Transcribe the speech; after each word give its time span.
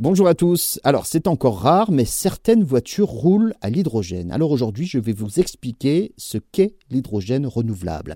Bonjour 0.00 0.28
à 0.28 0.34
tous. 0.36 0.78
Alors 0.84 1.06
c'est 1.06 1.26
encore 1.26 1.58
rare, 1.58 1.90
mais 1.90 2.04
certaines 2.04 2.62
voitures 2.62 3.08
roulent 3.08 3.54
à 3.60 3.68
l'hydrogène. 3.68 4.30
Alors 4.30 4.52
aujourd'hui, 4.52 4.86
je 4.86 5.00
vais 5.00 5.12
vous 5.12 5.40
expliquer 5.40 6.12
ce 6.16 6.38
qu'est 6.38 6.76
l'hydrogène 6.88 7.46
renouvelable. 7.46 8.14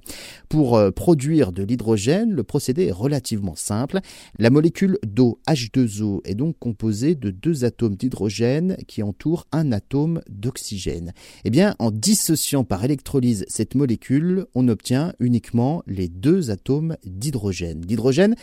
Pour 0.48 0.76
euh, 0.76 0.92
produire 0.92 1.50
de 1.50 1.64
l'hydrogène, 1.64 2.30
le 2.30 2.44
procédé 2.44 2.84
est 2.84 2.92
relativement 2.92 3.56
simple. 3.56 3.98
La 4.38 4.50
molécule 4.50 4.96
d'eau 5.04 5.40
H2O 5.48 6.20
est 6.24 6.36
donc 6.36 6.56
composée 6.60 7.16
de 7.16 7.32
deux 7.32 7.64
atomes 7.64 7.96
d'hydrogène 7.96 8.76
qui 8.86 9.02
entourent 9.02 9.48
un 9.50 9.72
atome 9.72 10.20
d'oxygène. 10.30 11.12
Eh 11.44 11.50
bien, 11.50 11.74
en 11.80 11.90
dissociant 11.90 12.62
par 12.62 12.84
électrolyse 12.84 13.44
cette 13.48 13.74
molécule, 13.74 14.46
on 14.54 14.68
obtient 14.68 15.14
uniquement 15.18 15.82
les 15.88 16.06
deux 16.06 16.52
atomes 16.52 16.96
d'hydrogène. 17.04 17.84
L'hydrogène 17.84 18.36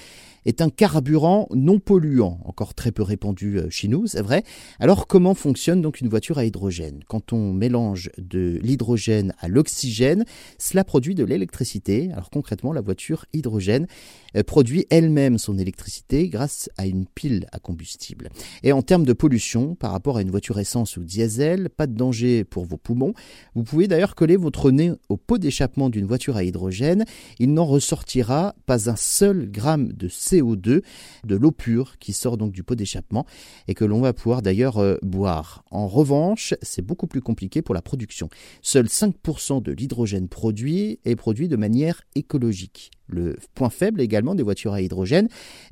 est 0.45 0.61
un 0.61 0.69
carburant 0.69 1.47
non 1.53 1.79
polluant, 1.79 2.39
encore 2.45 2.73
très 2.73 2.91
peu 2.91 3.03
répandu 3.03 3.57
euh, 3.57 3.69
chez 3.69 3.87
nous, 3.87 4.07
c'est 4.07 4.21
vrai. 4.21 4.43
Alors 4.79 5.07
comment 5.07 5.33
fonctionne 5.33 5.81
donc 5.81 6.01
une 6.01 6.09
voiture 6.09 6.37
à 6.37 6.45
hydrogène? 6.45 7.01
Quand 7.07 7.33
on 7.33 7.53
mélange 7.53 8.09
de 8.17 8.59
l'hydrogène 8.61 9.33
à 9.39 9.47
l'oxygène, 9.47 10.25
cela 10.57 10.83
produit 10.83 11.15
de 11.15 11.23
l'électricité. 11.23 12.09
Alors 12.13 12.29
concrètement, 12.29 12.73
la 12.73 12.81
voiture 12.81 13.25
hydrogène 13.33 13.87
euh, 14.35 14.43
produit 14.43 14.85
elle-même 14.89 15.37
son 15.37 15.57
électricité 15.57 16.29
grâce 16.29 16.69
à 16.77 16.85
une 16.85 17.05
pile 17.05 17.47
à 17.51 17.59
combustible. 17.59 18.29
Et 18.63 18.71
en 18.71 18.81
termes 18.81 19.05
de 19.05 19.13
pollution, 19.13 19.75
par 19.75 19.91
rapport 19.91 20.17
à 20.17 20.21
une 20.21 20.31
voiture 20.31 20.59
essence 20.59 20.97
ou 20.97 21.03
diesel, 21.03 21.69
pas 21.69 21.87
de 21.87 21.95
danger 21.95 22.43
pour 22.43 22.65
vos 22.65 22.77
poumons. 22.77 23.13
Vous 23.55 23.63
pouvez 23.63 23.87
d'ailleurs 23.87 24.15
coller 24.15 24.37
votre 24.37 24.71
nez 24.71 24.91
au 25.09 25.17
pot 25.17 25.37
d'échappement 25.37 25.89
d'une 25.89 26.05
voiture 26.05 26.37
à 26.37 26.43
hydrogène. 26.43 27.05
Il 27.39 27.53
n'en 27.53 27.65
ressortira 27.65 28.55
pas 28.65 28.89
un 28.89 28.95
seul 28.95 29.49
gramme 29.49 29.93
de 29.93 30.07
CO2, 30.29 30.81
de 31.25 31.35
l'eau 31.35 31.51
pure 31.51 31.97
qui 31.99 32.13
sort 32.13 32.37
donc 32.37 32.51
du 32.51 32.63
pot 32.63 32.75
d'échappement 32.75 33.25
et 33.67 33.73
que 33.73 33.85
l'on 33.85 34.01
va 34.01 34.13
pouvoir 34.13 34.41
d'ailleurs 34.41 34.77
euh, 34.77 34.97
boire. 35.01 35.63
En 35.71 35.87
revanche, 35.87 36.53
c'est 36.61 36.81
beaucoup 36.81 37.07
plus 37.07 37.21
compliqué 37.21 37.61
pour 37.61 37.75
la 37.75 37.81
production. 37.81 38.29
Seuls 38.61 38.87
5% 38.87 39.61
de 39.61 39.71
l'hydrogène 39.71 40.27
produit 40.27 40.99
est 41.05 41.15
produit 41.15 41.47
de 41.47 41.55
manière 41.55 42.01
écologique. 42.15 42.91
Le 43.09 43.37
point 43.55 43.69
faible 43.69 44.01
également 44.01 44.35
des 44.35 44.43
voitures 44.43 44.73
à 44.73 44.81
hydrogène, 44.81 45.27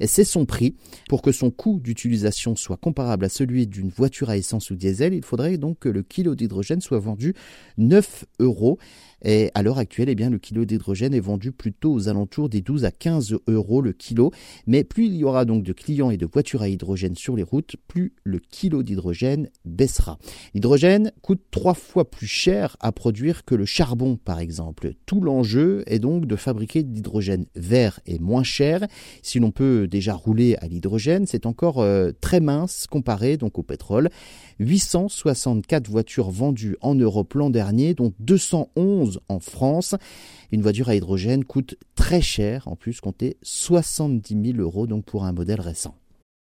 c'est 0.05 0.23
son 0.23 0.45
prix. 0.45 0.75
Pour 1.09 1.21
que 1.21 1.31
son 1.31 1.51
coût 1.51 1.79
d'utilisation 1.79 2.55
soit 2.55 2.77
comparable 2.77 3.25
à 3.25 3.29
celui 3.29 3.67
d'une 3.67 3.89
voiture 3.89 4.29
à 4.29 4.37
essence 4.37 4.71
ou 4.71 4.75
diesel, 4.75 5.13
il 5.13 5.23
faudrait 5.23 5.57
donc 5.57 5.79
que 5.79 5.89
le 5.89 6.03
kilo 6.03 6.35
d'hydrogène 6.35 6.81
soit 6.81 6.99
vendu 6.99 7.33
9 7.77 8.25
euros. 8.39 8.77
Et 9.23 9.49
à 9.55 9.63
l'heure 9.63 9.79
actuelle, 9.79 10.09
eh 10.09 10.15
bien, 10.15 10.29
le 10.29 10.37
kilo 10.37 10.63
d'hydrogène 10.63 11.13
est 11.13 11.19
vendu 11.19 11.51
plutôt 11.51 11.91
aux 11.91 12.07
alentours 12.07 12.49
des 12.49 12.61
12 12.61 12.85
à 12.85 12.91
15 12.91 13.35
euros 13.47 13.81
le 13.81 13.91
kilo. 13.91 14.31
Mais 14.67 14.83
plus 14.83 15.07
il 15.07 15.15
y 15.15 15.23
aura 15.23 15.45
donc 15.45 15.63
de 15.63 15.73
clients 15.73 16.11
et 16.11 16.17
de 16.17 16.27
voitures 16.27 16.61
à 16.61 16.69
hydrogène 16.69 17.15
sur 17.15 17.35
les 17.35 17.43
routes, 17.43 17.75
plus 17.87 18.13
le 18.23 18.39
kilo 18.39 18.83
d'hydrogène 18.83 19.49
baissera. 19.65 20.19
L'hydrogène 20.53 21.11
coûte 21.21 21.41
trois 21.49 21.73
fois 21.73 22.09
plus 22.09 22.27
cher 22.27 22.77
à 22.79 22.91
produire 22.91 23.43
que 23.43 23.55
le 23.55 23.65
charbon, 23.65 24.17
par 24.17 24.39
exemple. 24.39 24.93
Tout 25.05 25.21
l'enjeu 25.21 25.83
est 25.87 25.99
donc 25.99 26.25
de 26.25 26.35
fabriquer 26.35 26.83
de 26.83 26.93
l'hydrogène 26.93 27.26
vert 27.55 27.99
et 28.05 28.19
moins 28.19 28.43
cher. 28.43 28.85
Si 29.21 29.39
l'on 29.39 29.51
peut 29.51 29.87
déjà 29.87 30.13
rouler 30.13 30.55
à 30.61 30.67
l'hydrogène, 30.67 31.25
c'est 31.25 31.45
encore 31.45 31.79
euh, 31.79 32.11
très 32.21 32.39
mince 32.39 32.87
comparé 32.87 33.37
donc 33.37 33.57
au 33.57 33.63
pétrole. 33.63 34.09
864 34.59 35.89
voitures 35.89 36.31
vendues 36.31 36.77
en 36.81 36.95
Europe 36.95 37.33
l'an 37.33 37.49
dernier, 37.49 37.93
dont 37.93 38.13
211 38.19 39.19
en 39.29 39.39
France. 39.39 39.95
Une 40.51 40.61
voiture 40.61 40.89
à 40.89 40.95
hydrogène 40.95 41.43
coûte 41.43 41.75
très 41.95 42.21
cher, 42.21 42.67
en 42.67 42.75
plus 42.75 43.01
compter 43.01 43.37
70 43.43 44.51
000 44.53 44.57
euros 44.59 44.87
donc 44.87 45.05
pour 45.05 45.25
un 45.25 45.33
modèle 45.33 45.61
récent. 45.61 45.95